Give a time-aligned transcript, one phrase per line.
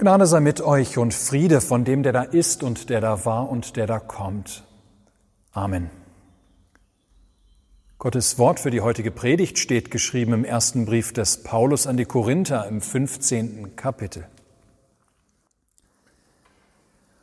[0.00, 3.50] Gnade sei mit euch und Friede von dem, der da ist und der da war
[3.50, 4.64] und der da kommt.
[5.52, 5.90] Amen.
[7.98, 12.06] Gottes Wort für die heutige Predigt steht geschrieben im ersten Brief des Paulus an die
[12.06, 13.76] Korinther im 15.
[13.76, 14.26] Kapitel.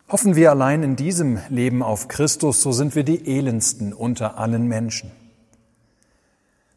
[0.08, 4.68] Hoffen wir allein in diesem Leben auf Christus, so sind wir die elendsten unter allen
[4.68, 5.12] Menschen.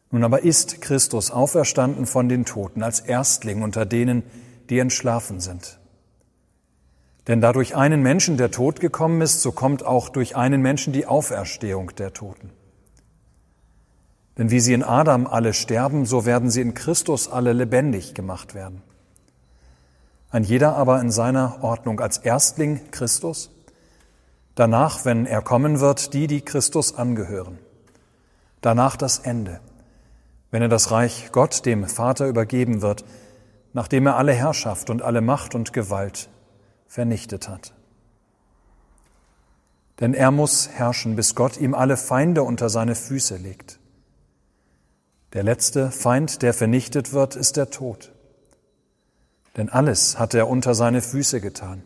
[0.09, 4.23] Nun aber ist Christus auferstanden von den Toten als Erstling unter denen,
[4.71, 5.77] die entschlafen sind.
[7.27, 10.91] Denn da durch einen Menschen der Tod gekommen ist, so kommt auch durch einen Menschen
[10.91, 12.51] die Auferstehung der Toten.
[14.37, 18.55] Denn wie sie in Adam alle sterben, so werden sie in Christus alle lebendig gemacht
[18.55, 18.81] werden.
[20.31, 23.51] Ein jeder aber in seiner Ordnung als Erstling Christus,
[24.55, 27.59] danach, wenn er kommen wird, die, die Christus angehören,
[28.61, 29.59] danach das Ende,
[30.49, 33.05] wenn er das Reich Gott dem Vater übergeben wird,
[33.73, 36.29] nachdem er alle Herrschaft und alle Macht und Gewalt
[36.91, 37.73] vernichtet hat.
[40.01, 43.79] Denn er muss herrschen, bis Gott ihm alle Feinde unter seine Füße legt.
[45.31, 48.11] Der letzte Feind, der vernichtet wird, ist der Tod.
[49.55, 51.81] Denn alles hat er unter seine Füße getan.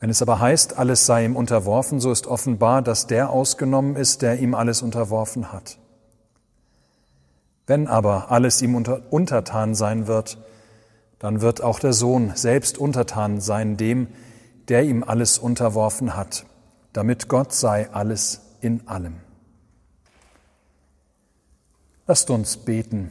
[0.00, 4.22] Wenn es aber heißt, alles sei ihm unterworfen, so ist offenbar, dass der ausgenommen ist,
[4.22, 5.78] der ihm alles unterworfen hat.
[7.66, 10.38] Wenn aber alles ihm unter, untertan sein wird,
[11.18, 14.08] dann wird auch der Sohn selbst untertan sein dem,
[14.68, 16.46] der ihm alles unterworfen hat,
[16.92, 19.16] damit Gott sei alles in allem.
[22.06, 23.10] Lasst uns beten.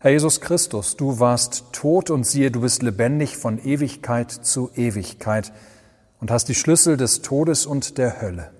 [0.00, 5.52] Herr Jesus Christus, du warst tot und siehe, du bist lebendig von Ewigkeit zu Ewigkeit
[6.20, 8.52] und hast die Schlüssel des Todes und der Hölle.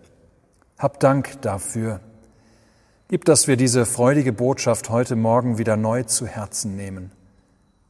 [0.78, 2.00] Hab Dank dafür.
[3.08, 7.12] Gib, dass wir diese freudige Botschaft heute Morgen wieder neu zu Herzen nehmen.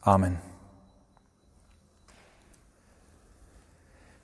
[0.01, 0.39] Amen.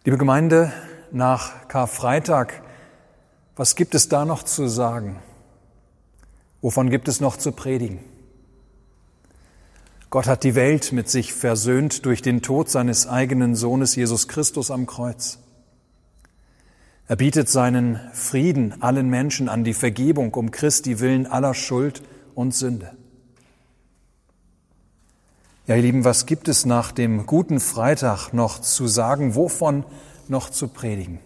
[0.05, 0.73] Liebe Gemeinde,
[1.11, 2.63] nach Karfreitag,
[3.57, 5.23] was gibt es da noch zu sagen?
[6.61, 8.01] Wovon gibt es noch zu predigen?
[10.11, 14.71] Gott hat die Welt mit sich versöhnt durch den Tod seines eigenen Sohnes Jesus Christus
[14.71, 15.39] am Kreuz.
[17.07, 22.03] Er bietet seinen Frieden allen Menschen an, die Vergebung um Christi willen aller Schuld
[22.35, 22.97] und Sünde.
[25.67, 29.35] Ja, ihr Lieben, was gibt es nach dem guten Freitag noch zu sagen?
[29.35, 29.87] Wovon
[30.29, 31.21] noch zu predigen?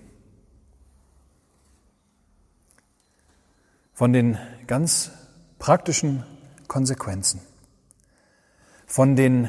[3.93, 4.38] Von den
[4.69, 5.10] ganz
[5.59, 6.22] praktischen
[6.69, 7.41] Konsequenzen,
[8.87, 9.49] von den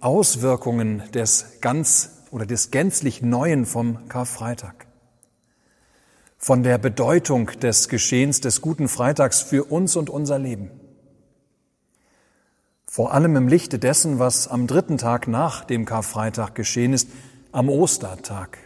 [0.00, 4.88] Auswirkungen des ganz oder des gänzlich Neuen vom Karfreitag,
[6.38, 10.72] von der Bedeutung des Geschehens des guten Freitags für uns und unser Leben
[12.94, 17.08] vor allem im Lichte dessen, was am dritten Tag nach dem Karfreitag geschehen ist,
[17.50, 18.56] am Ostertag.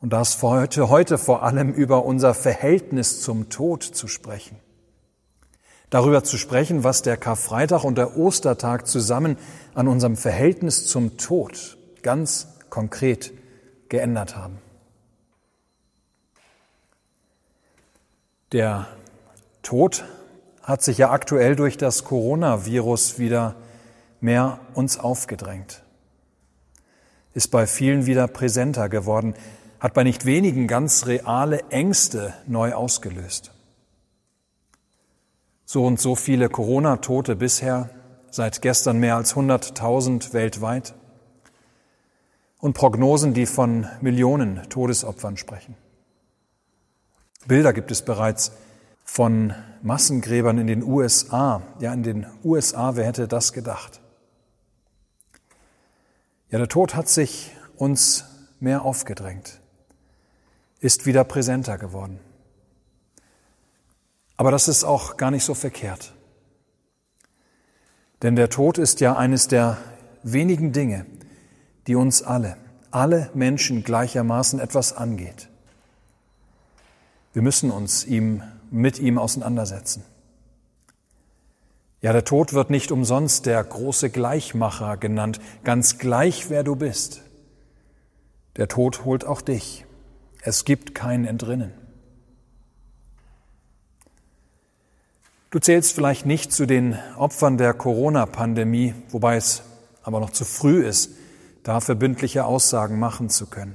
[0.00, 4.56] Und das heute, heute vor allem über unser Verhältnis zum Tod zu sprechen.
[5.90, 9.36] Darüber zu sprechen, was der Karfreitag und der Ostertag zusammen
[9.74, 13.34] an unserem Verhältnis zum Tod ganz konkret
[13.90, 14.56] geändert haben.
[18.52, 18.86] Der
[19.60, 20.06] Tod
[20.68, 23.56] hat sich ja aktuell durch das Coronavirus wieder
[24.20, 25.82] mehr uns aufgedrängt,
[27.32, 29.32] ist bei vielen wieder präsenter geworden,
[29.80, 33.52] hat bei nicht wenigen ganz reale Ängste neu ausgelöst.
[35.64, 37.88] So und so viele Corona-Tote bisher,
[38.30, 40.92] seit gestern mehr als 100.000 weltweit
[42.58, 45.76] und Prognosen, die von Millionen Todesopfern sprechen.
[47.46, 48.52] Bilder gibt es bereits
[49.10, 51.62] von Massengräbern in den USA.
[51.80, 54.02] Ja, in den USA, wer hätte das gedacht?
[56.50, 58.26] Ja, der Tod hat sich uns
[58.60, 59.60] mehr aufgedrängt,
[60.80, 62.20] ist wieder präsenter geworden.
[64.36, 66.12] Aber das ist auch gar nicht so verkehrt.
[68.20, 69.78] Denn der Tod ist ja eines der
[70.22, 71.06] wenigen Dinge,
[71.86, 72.58] die uns alle,
[72.90, 75.48] alle Menschen gleichermaßen etwas angeht.
[77.32, 80.04] Wir müssen uns ihm mit ihm auseinandersetzen.
[82.00, 87.22] Ja, der Tod wird nicht umsonst der große Gleichmacher genannt, ganz gleich wer du bist.
[88.56, 89.84] Der Tod holt auch dich.
[90.42, 91.72] Es gibt kein Entrinnen.
[95.50, 99.62] Du zählst vielleicht nicht zu den Opfern der Corona-Pandemie, wobei es
[100.02, 101.10] aber noch zu früh ist,
[101.62, 103.74] da verbindliche Aussagen machen zu können.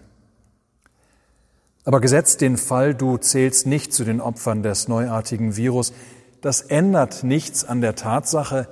[1.86, 5.94] Aber gesetzt den Fall, du zählst nicht zu den Opfern des neuartigen Virus,
[6.42, 8.68] das ändert nichts an der Tatsache,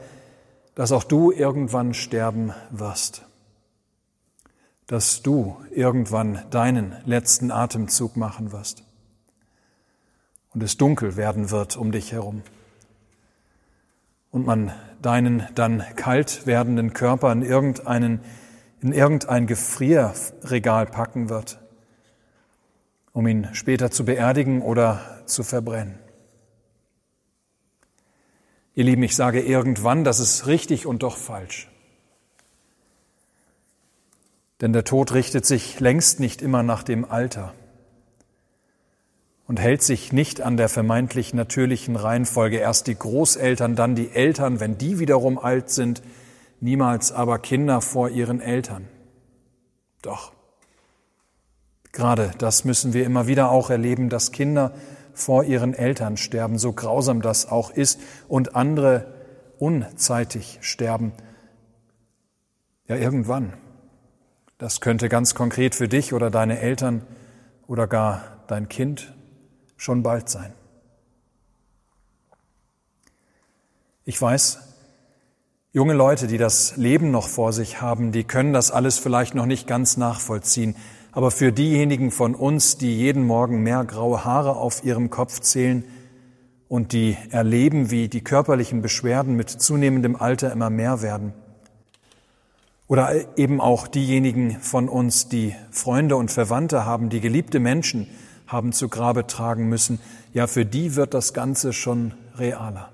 [0.75, 3.23] dass auch du irgendwann sterben wirst,
[4.87, 8.83] dass du irgendwann deinen letzten Atemzug machen wirst.
[10.53, 12.43] Und es dunkel werden wird um dich herum.
[14.31, 14.71] Und man
[15.01, 18.21] deinen dann kalt werdenden Körper in irgendeinen
[18.81, 21.60] in irgendein Gefrierregal packen wird,
[23.13, 25.99] um ihn später zu beerdigen oder zu verbrennen.
[28.73, 31.69] Ihr Lieben, ich sage irgendwann, das ist richtig und doch falsch.
[34.61, 37.53] Denn der Tod richtet sich längst nicht immer nach dem Alter
[39.47, 42.57] und hält sich nicht an der vermeintlich natürlichen Reihenfolge.
[42.57, 46.01] Erst die Großeltern, dann die Eltern, wenn die wiederum alt sind,
[46.61, 48.87] niemals aber Kinder vor ihren Eltern.
[50.01, 50.31] Doch,
[51.91, 54.73] gerade das müssen wir immer wieder auch erleben, dass Kinder
[55.13, 59.13] vor ihren Eltern sterben, so grausam das auch ist, und andere
[59.59, 61.13] unzeitig sterben.
[62.87, 63.53] Ja, irgendwann.
[64.57, 67.05] Das könnte ganz konkret für dich oder deine Eltern
[67.67, 69.13] oder gar dein Kind
[69.77, 70.53] schon bald sein.
[74.03, 74.59] Ich weiß,
[75.71, 79.45] junge Leute, die das Leben noch vor sich haben, die können das alles vielleicht noch
[79.45, 80.75] nicht ganz nachvollziehen.
[81.11, 85.83] Aber für diejenigen von uns, die jeden Morgen mehr graue Haare auf ihrem Kopf zählen
[86.69, 91.33] und die erleben, wie die körperlichen Beschwerden mit zunehmendem Alter immer mehr werden,
[92.87, 98.07] oder eben auch diejenigen von uns, die Freunde und Verwandte haben, die geliebte Menschen
[98.47, 99.99] haben zu Grabe tragen müssen,
[100.33, 102.91] ja, für die wird das Ganze schon realer.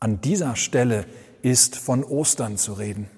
[0.00, 1.06] An dieser Stelle
[1.42, 3.08] ist von Ostern zu reden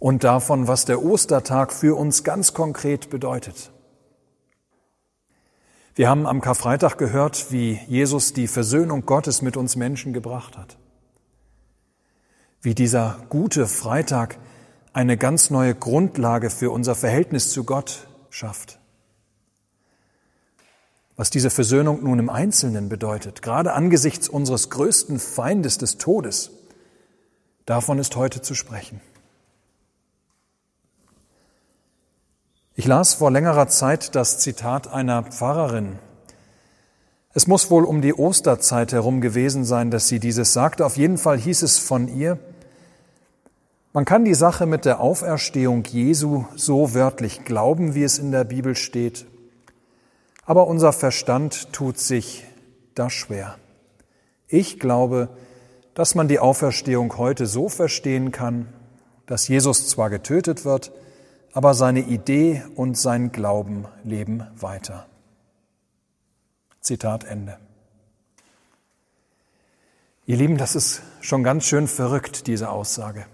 [0.00, 3.70] und davon, was der Ostertag für uns ganz konkret bedeutet.
[5.94, 10.78] Wir haben am Karfreitag gehört, wie Jesus die Versöhnung Gottes mit uns Menschen gebracht hat.
[12.62, 14.38] Wie dieser gute Freitag
[14.94, 18.78] eine ganz neue Grundlage für unser Verhältnis zu Gott schafft.
[21.16, 26.52] Was diese Versöhnung nun im Einzelnen bedeutet, gerade angesichts unseres größten Feindes des Todes,
[27.66, 29.02] davon ist heute zu sprechen.
[32.76, 35.98] Ich las vor längerer Zeit das Zitat einer Pfarrerin.
[37.34, 40.86] Es muss wohl um die Osterzeit herum gewesen sein, dass sie dieses sagte.
[40.86, 42.38] Auf jeden Fall hieß es von ihr,
[43.92, 48.44] man kann die Sache mit der Auferstehung Jesu so wörtlich glauben, wie es in der
[48.44, 49.26] Bibel steht,
[50.44, 52.44] aber unser Verstand tut sich
[52.94, 53.56] da schwer.
[54.46, 55.28] Ich glaube,
[55.94, 58.68] dass man die Auferstehung heute so verstehen kann,
[59.26, 60.92] dass Jesus zwar getötet wird,
[61.52, 65.06] aber seine Idee und sein Glauben leben weiter.
[66.80, 67.58] Zitat Ende.
[70.26, 73.26] Ihr Lieben, das ist schon ganz schön verrückt, diese Aussage.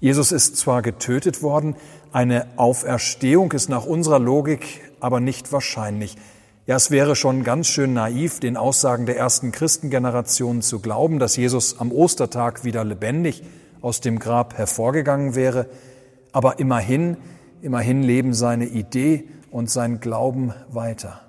[0.00, 1.76] Jesus ist zwar getötet worden,
[2.12, 6.16] eine Auferstehung ist nach unserer Logik aber nicht wahrscheinlich.
[6.66, 11.36] Ja, es wäre schon ganz schön naiv, den Aussagen der ersten Christengeneration zu glauben, dass
[11.36, 13.42] Jesus am Ostertag wieder lebendig
[13.82, 15.66] aus dem Grab hervorgegangen wäre.
[16.34, 17.16] Aber immerhin,
[17.62, 21.20] immerhin leben seine Idee und sein Glauben weiter.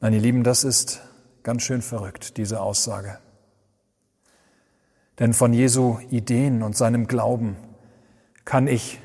[0.00, 1.02] Nein, ihr Lieben, das ist
[1.42, 3.18] ganz schön verrückt, diese Aussage.
[5.18, 7.58] Denn von Jesu Ideen und seinem Glauben
[8.46, 9.00] kann ich,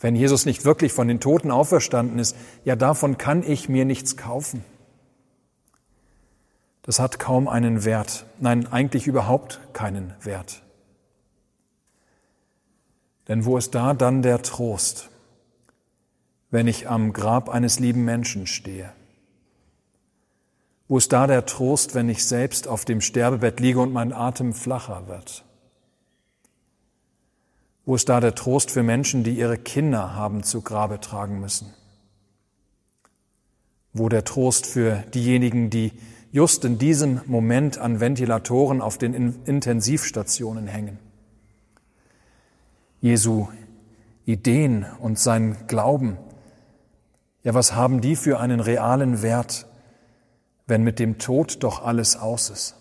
[0.00, 2.34] wenn Jesus nicht wirklich von den Toten auferstanden ist,
[2.64, 4.64] ja davon kann ich mir nichts kaufen.
[6.80, 10.62] Das hat kaum einen Wert, nein, eigentlich überhaupt keinen Wert.
[13.28, 15.10] Denn wo ist da dann der Trost,
[16.50, 18.90] wenn ich am Grab eines lieben Menschen stehe?
[20.88, 24.54] Wo ist da der Trost, wenn ich selbst auf dem Sterbebett liege und mein Atem
[24.54, 25.44] flacher wird?
[27.84, 31.74] Wo ist da der Trost für Menschen, die ihre Kinder haben zu Grabe tragen müssen?
[33.92, 35.92] Wo der Trost für diejenigen, die
[36.32, 39.12] just in diesem Moment an Ventilatoren auf den
[39.44, 40.98] Intensivstationen hängen?
[43.00, 43.48] Jesu
[44.24, 46.18] Ideen und sein Glauben,
[47.44, 49.66] ja, was haben die für einen realen Wert,
[50.66, 52.74] wenn mit dem Tod doch alles aus ist?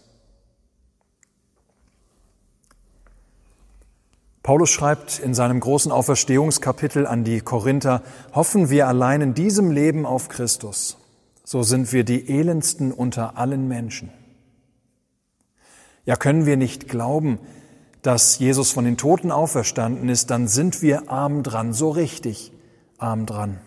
[4.44, 8.02] Paulus schreibt in seinem großen Auferstehungskapitel an die Korinther,
[8.34, 10.98] hoffen wir allein in diesem Leben auf Christus,
[11.44, 14.10] so sind wir die elendsten unter allen Menschen.
[16.06, 17.40] Ja, können wir nicht glauben,
[18.02, 22.52] dass Jesus von den Toten auferstanden ist, dann sind wir arm dran, so richtig
[22.98, 23.60] arm dran.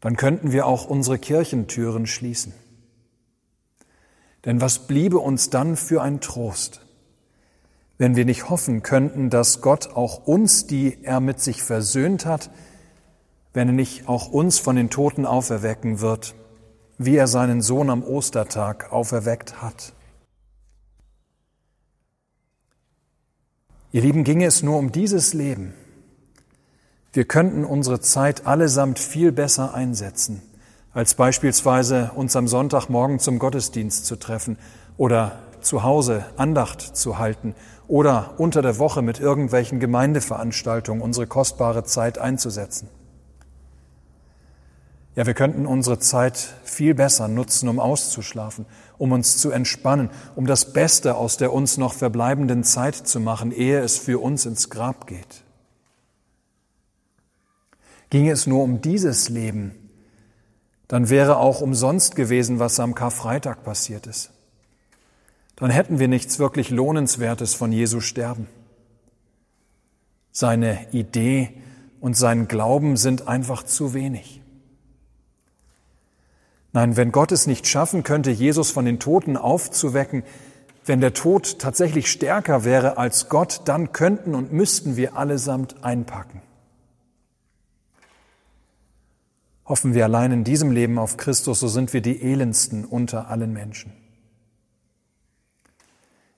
[0.00, 2.52] dann könnten wir auch unsere Kirchentüren schließen.
[4.44, 6.82] Denn was bliebe uns dann für ein Trost,
[7.98, 12.50] wenn wir nicht hoffen könnten, dass Gott auch uns, die er mit sich versöhnt hat,
[13.52, 16.36] wenn er nicht auch uns von den Toten auferwecken wird,
[16.96, 19.94] wie er seinen Sohn am Ostertag auferweckt hat.
[23.90, 25.72] Ihr Lieben, ginge es nur um dieses Leben,
[27.14, 30.42] wir könnten unsere Zeit allesamt viel besser einsetzen,
[30.92, 34.58] als beispielsweise uns am Sonntagmorgen zum Gottesdienst zu treffen
[34.98, 37.54] oder zu Hause Andacht zu halten
[37.88, 42.88] oder unter der Woche mit irgendwelchen Gemeindeveranstaltungen unsere kostbare Zeit einzusetzen.
[45.18, 48.66] Ja, wir könnten unsere Zeit viel besser nutzen, um auszuschlafen,
[48.98, 53.50] um uns zu entspannen, um das Beste aus der uns noch verbleibenden Zeit zu machen,
[53.50, 55.42] ehe es für uns ins Grab geht.
[58.10, 59.90] Ginge es nur um dieses Leben,
[60.86, 64.30] dann wäre auch umsonst gewesen, was am Karfreitag passiert ist.
[65.56, 68.46] Dann hätten wir nichts wirklich Lohnenswertes von Jesu Sterben.
[70.30, 71.60] Seine Idee
[71.98, 74.37] und sein Glauben sind einfach zu wenig.
[76.78, 80.22] Nein, wenn Gott es nicht schaffen könnte, Jesus von den Toten aufzuwecken,
[80.86, 86.40] wenn der Tod tatsächlich stärker wäre als Gott, dann könnten und müssten wir allesamt einpacken.
[89.66, 93.52] Hoffen wir allein in diesem Leben auf Christus, so sind wir die elendsten unter allen
[93.52, 93.92] Menschen.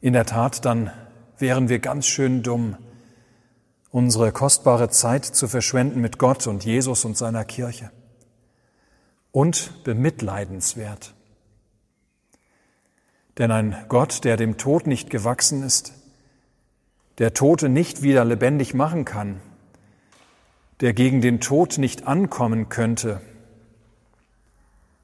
[0.01, 0.91] In der Tat, dann
[1.37, 2.79] wären wir ganz schön dumm,
[3.91, 7.91] unsere kostbare Zeit zu verschwenden mit Gott und Jesus und seiner Kirche
[9.33, 11.15] und bemitleidenswert.
[13.39, 15.93] Denn ein Gott, der dem Tod nicht gewachsen ist,
[17.19, 19.41] der Tote nicht wieder lebendig machen kann,
[20.81, 23.21] der gegen den Tod nicht ankommen könnte,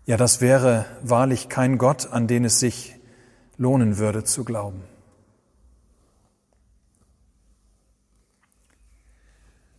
[0.07, 2.95] ja, das wäre wahrlich kein Gott, an den es sich
[3.59, 4.85] lohnen würde zu glauben.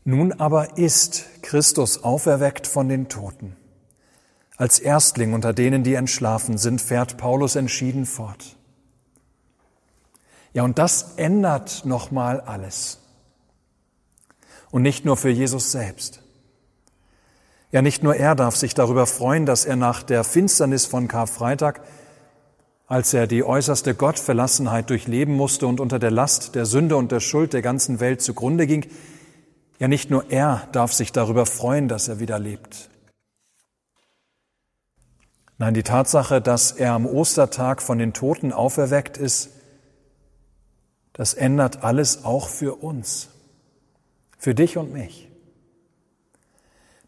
[0.04, 3.56] Nun aber ist Christus auferweckt von den Toten.
[4.58, 8.58] Als Erstling unter denen, die entschlafen sind, fährt Paulus entschieden fort.
[10.54, 13.00] Ja, und das ändert nochmal alles.
[14.72, 16.24] Und nicht nur für Jesus selbst.
[17.72, 21.82] Ja, nicht nur er darf sich darüber freuen, dass er nach der Finsternis von Karfreitag,
[22.88, 27.20] als er die äußerste Gottverlassenheit durchleben musste und unter der Last der Sünde und der
[27.20, 28.88] Schuld der ganzen Welt zugrunde ging,
[29.78, 32.90] ja, nicht nur er darf sich darüber freuen, dass er wieder lebt.
[35.60, 39.50] Nein, die Tatsache, dass er am Ostertag von den Toten auferweckt ist,
[41.14, 43.30] das ändert alles auch für uns,
[44.38, 45.28] für dich und mich.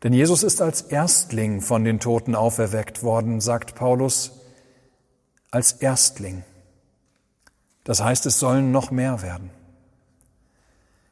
[0.01, 4.31] Denn Jesus ist als Erstling von den Toten auferweckt worden, sagt Paulus,
[5.51, 6.43] als Erstling.
[7.83, 9.51] Das heißt, es sollen noch mehr werden.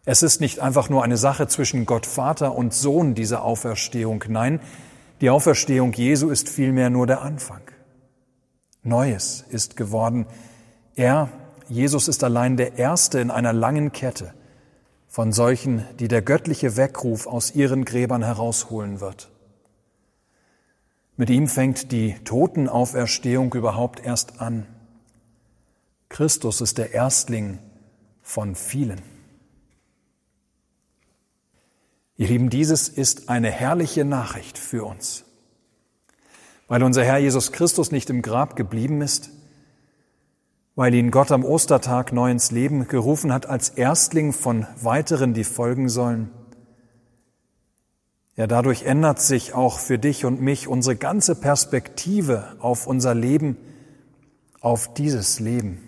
[0.06, 4.24] Es ist nicht einfach nur eine Sache zwischen Gott Vater und Sohn, diese Auferstehung.
[4.30, 4.62] Nein,
[5.22, 7.62] die Auferstehung Jesu ist vielmehr nur der Anfang.
[8.84, 10.26] Neues ist geworden.
[10.96, 11.30] Er,
[11.68, 14.34] Jesus, ist allein der Erste in einer langen Kette
[15.08, 19.32] von solchen, die der göttliche Weckruf aus ihren Gräbern herausholen wird.
[21.16, 24.68] Mit ihm fängt die Totenauferstehung überhaupt erst an.
[26.10, 27.58] Christus ist der Erstling
[28.22, 29.17] von vielen.
[32.18, 35.24] Ihr Lieben, dieses ist eine herrliche Nachricht für uns.
[36.68, 39.30] Weil unser Herr Jesus Christus nicht im Grab geblieben ist,
[40.76, 45.44] weil ihn Gott am Ostertag neu ins Leben gerufen hat als Erstling von weiteren, die
[45.44, 46.32] folgen sollen.
[48.36, 53.58] Ja, dadurch ändert sich auch für dich und mich unsere ganze Perspektive auf unser Leben,
[54.60, 55.82] auf dieses Leben.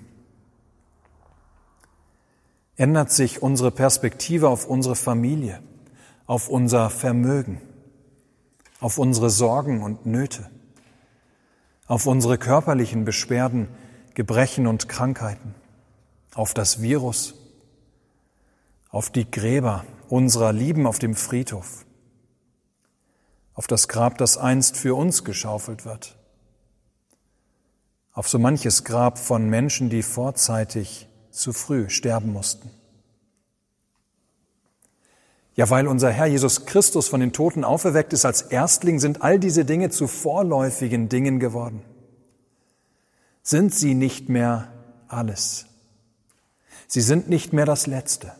[2.75, 5.59] Ändert sich unsere Perspektive auf unsere Familie
[6.29, 7.59] auf unser Vermögen,
[8.79, 10.47] auf unsere Sorgen und Nöte,
[11.87, 13.67] auf unsere körperlichen Beschwerden,
[14.13, 15.55] Gebrechen und Krankheiten,
[16.35, 17.33] auf das Virus,
[18.91, 21.83] auf die Gräber unserer Lieben auf dem Friedhof,
[23.55, 26.15] auf das Grab, das einst für uns geschaufelt wird,
[28.13, 32.69] auf so manches Grab von Menschen, die vorzeitig zu früh sterben mussten.
[35.55, 39.39] Ja, weil unser Herr Jesus Christus von den Toten auferweckt ist als Erstling, sind all
[39.39, 41.81] diese Dinge zu vorläufigen Dingen geworden.
[43.43, 44.71] Sind sie nicht mehr
[45.07, 45.65] alles.
[46.87, 48.31] Sie sind nicht mehr das Letzte.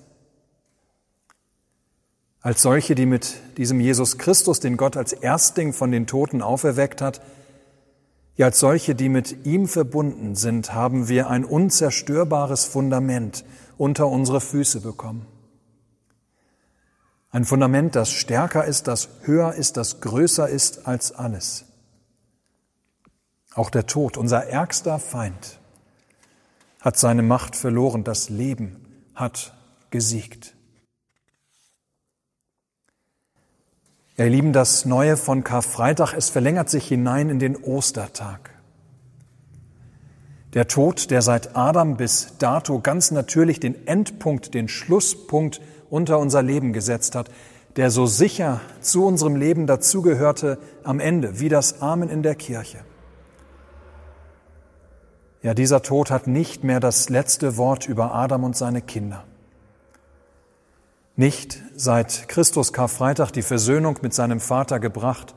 [2.42, 7.02] als solche, die mit diesem Jesus Christus, den Gott als Erstling von den Toten auferweckt
[7.02, 7.22] hat,
[8.38, 13.44] ja als solche, die mit ihm verbunden sind, haben wir ein unzerstörbares Fundament
[13.78, 15.26] unter unsere Füße bekommen.
[17.32, 21.66] Ein Fundament, das stärker ist, das höher ist, das größer ist als alles.
[23.54, 25.60] Auch der Tod, unser ärgster Feind,
[26.82, 29.54] hat seine Macht verloren, das Leben hat
[29.92, 30.56] gesiegt.
[34.18, 38.50] Ihr Lieben, das Neue von Karfreitag, es verlängert sich hinein in den Ostertag.
[40.54, 46.42] Der Tod, der seit Adam bis dato ganz natürlich den Endpunkt, den Schlusspunkt unter unser
[46.42, 47.30] Leben gesetzt hat,
[47.76, 52.80] der so sicher zu unserem Leben dazugehörte am Ende, wie das Amen in der Kirche.
[55.42, 59.24] Ja, dieser Tod hat nicht mehr das letzte Wort über Adam und seine Kinder
[61.20, 65.36] nicht seit Christus Karfreitag die Versöhnung mit seinem Vater gebracht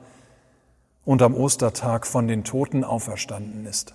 [1.05, 3.93] und am Ostertag von den Toten auferstanden ist.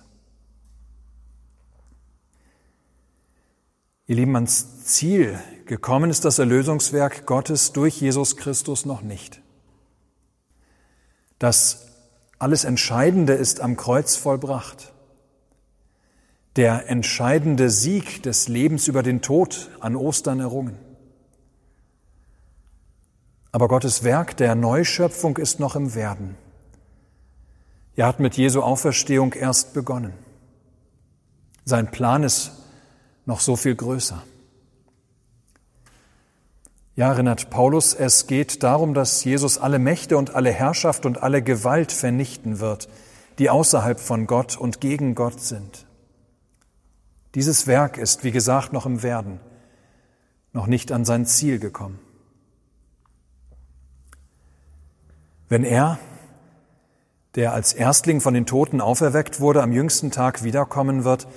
[4.08, 9.42] Ihr Lieben, ans Ziel gekommen ist das Erlösungswerk Gottes durch Jesus Christus noch nicht.
[11.38, 11.88] Das
[12.38, 14.94] alles Entscheidende ist am Kreuz vollbracht.
[16.56, 20.78] Der entscheidende Sieg des Lebens über den Tod an Ostern errungen.
[23.52, 26.34] Aber Gottes Werk der Neuschöpfung ist noch im Werden.
[27.94, 30.14] Er hat mit Jesu Auferstehung erst begonnen.
[31.66, 32.52] Sein Plan ist
[33.28, 34.22] noch so viel größer.
[36.96, 41.42] Ja, erinnert Paulus, es geht darum, dass Jesus alle Mächte und alle Herrschaft und alle
[41.42, 42.88] Gewalt vernichten wird,
[43.38, 45.86] die außerhalb von Gott und gegen Gott sind.
[47.34, 49.40] Dieses Werk ist, wie gesagt, noch im Werden,
[50.54, 52.00] noch nicht an sein Ziel gekommen.
[55.50, 55.98] Wenn er,
[57.34, 61.28] der als Erstling von den Toten auferweckt wurde, am jüngsten Tag wiederkommen wird,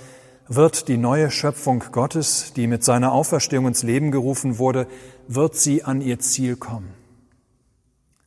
[0.48, 4.86] wird die neue Schöpfung Gottes, die mit seiner Auferstehung ins Leben gerufen wurde,
[5.28, 6.92] wird sie an ihr Ziel kommen.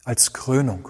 [0.03, 0.89] Als Krönung.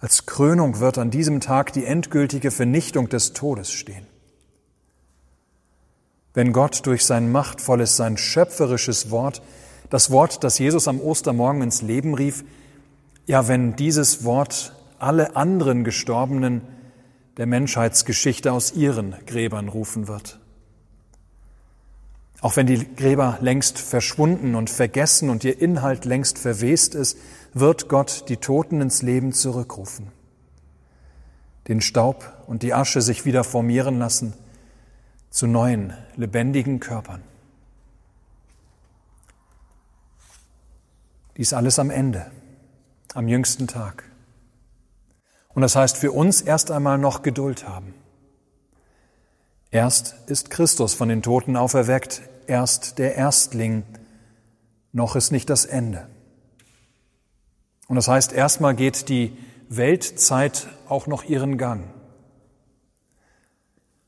[0.00, 4.06] Als Krönung wird an diesem Tag die endgültige Vernichtung des Todes stehen.
[6.34, 9.42] Wenn Gott durch sein machtvolles, sein schöpferisches Wort,
[9.90, 12.44] das Wort, das Jesus am Ostermorgen ins Leben rief,
[13.26, 16.62] ja, wenn dieses Wort alle anderen Gestorbenen
[17.38, 20.38] der Menschheitsgeschichte aus ihren Gräbern rufen wird.
[22.40, 27.18] Auch wenn die Gräber längst verschwunden und vergessen und ihr Inhalt längst verwest ist,
[27.54, 30.08] wird Gott die Toten ins Leben zurückrufen,
[31.66, 34.34] den Staub und die Asche sich wieder formieren lassen
[35.30, 37.22] zu neuen, lebendigen Körpern.
[41.36, 42.30] Dies alles am Ende
[43.14, 44.04] am jüngsten Tag.
[45.58, 47.92] Und das heißt für uns erst einmal noch Geduld haben.
[49.72, 53.82] Erst ist Christus von den Toten auferweckt, erst der Erstling,
[54.92, 56.06] noch ist nicht das Ende.
[57.88, 59.36] Und das heißt, erstmal geht die
[59.68, 61.90] Weltzeit auch noch ihren Gang.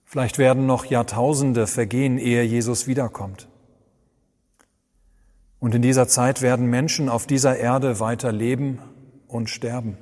[0.05, 3.49] Vielleicht werden noch Jahrtausende vergehen, ehe Jesus wiederkommt.
[5.59, 8.79] Und in dieser Zeit werden Menschen auf dieser Erde weiter leben
[9.27, 9.99] und sterben.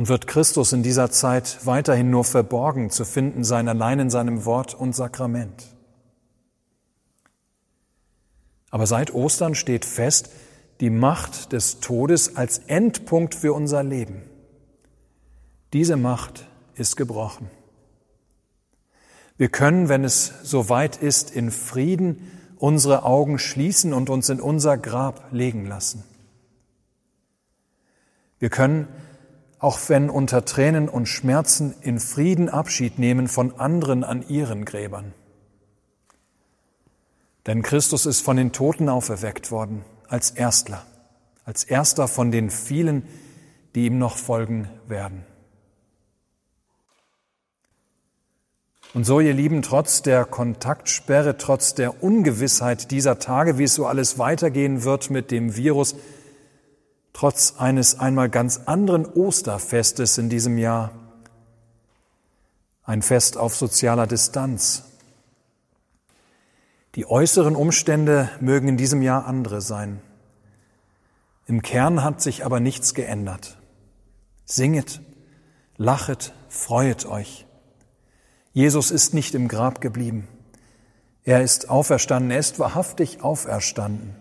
[0.00, 4.46] Und wird Christus in dieser Zeit weiterhin nur verborgen zu finden sein, allein in seinem
[4.46, 5.66] Wort und Sakrament.
[8.70, 10.30] Aber seit Ostern steht fest,
[10.80, 14.22] die Macht des Todes als Endpunkt für unser Leben.
[15.74, 17.50] Diese Macht ist gebrochen.
[19.36, 24.78] Wir können, wenn es soweit ist, in Frieden unsere Augen schließen und uns in unser
[24.78, 26.04] Grab legen lassen.
[28.38, 28.88] Wir können,
[29.60, 35.12] auch wenn unter Tränen und Schmerzen, in Frieden Abschied nehmen von anderen an ihren Gräbern.
[37.46, 40.84] Denn Christus ist von den Toten auferweckt worden als Erstler,
[41.44, 43.06] als erster von den vielen,
[43.74, 45.24] die ihm noch folgen werden.
[48.92, 53.86] Und so, ihr Lieben, trotz der Kontaktsperre, trotz der Ungewissheit dieser Tage, wie es so
[53.86, 55.94] alles weitergehen wird mit dem Virus,
[57.12, 60.90] trotz eines einmal ganz anderen Osterfestes in diesem Jahr,
[62.84, 64.84] ein Fest auf sozialer Distanz.
[66.96, 70.00] Die äußeren Umstände mögen in diesem Jahr andere sein.
[71.46, 73.58] Im Kern hat sich aber nichts geändert.
[74.44, 75.00] Singet,
[75.76, 77.46] lachet, freuet euch.
[78.52, 80.26] Jesus ist nicht im Grab geblieben.
[81.22, 84.16] Er ist auferstanden, er ist wahrhaftig auferstanden.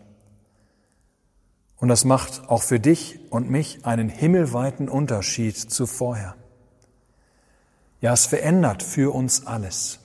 [1.80, 6.36] Und das macht auch für dich und mich einen himmelweiten Unterschied zu vorher.
[8.02, 10.00] Ja, es verändert für uns alles.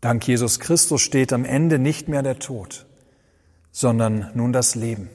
[0.00, 2.86] Dank Jesus Christus steht am Ende nicht mehr der Tod,
[3.72, 5.08] sondern nun das Leben.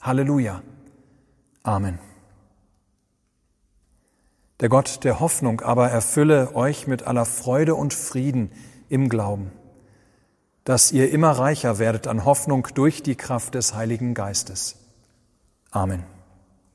[0.00, 0.62] Halleluja.
[1.62, 1.98] Amen.
[4.60, 8.50] Der Gott der Hoffnung aber erfülle euch mit aller Freude und Frieden
[8.88, 9.52] im Glauben,
[10.64, 14.76] dass ihr immer reicher werdet an Hoffnung durch die Kraft des Heiligen Geistes.
[15.70, 16.04] Amen.